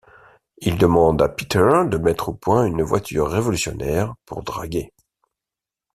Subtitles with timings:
[0.57, 4.91] Il demande à Peter de mettre au point une voiture révolutionnaire pour draguer.